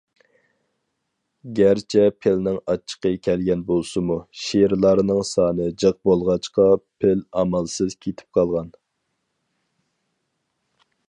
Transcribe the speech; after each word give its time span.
گەرچە 1.57 2.05
پىلنىڭ 2.25 2.57
ئاچچىقى 2.73 3.11
كەلگەن 3.27 3.61
بولسىمۇ، 3.67 4.17
شىرلارنىڭ 4.45 5.19
سانى 5.33 5.67
جىق 5.83 5.99
بولغاچقا 6.11 6.67
پىل 6.81 7.23
ئامالسىز 7.43 7.97
كېتىپ 8.07 8.39
قالغان. 8.41 8.75